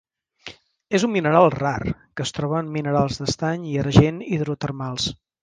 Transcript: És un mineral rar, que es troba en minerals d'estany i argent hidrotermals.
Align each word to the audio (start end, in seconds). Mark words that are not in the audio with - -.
És 0.99 1.03
un 1.07 1.11
mineral 1.15 1.45
rar, 1.55 1.93
que 2.15 2.25
es 2.29 2.33
troba 2.39 2.63
en 2.65 2.73
minerals 2.79 3.21
d'estany 3.21 3.69
i 3.75 3.79
argent 3.85 4.19
hidrotermals. 4.33 5.09